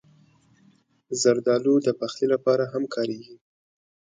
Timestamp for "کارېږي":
2.95-3.35